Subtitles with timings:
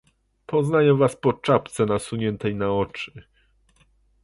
[0.45, 3.23] "Poznaję was po czapce, nasuniętej na oczy."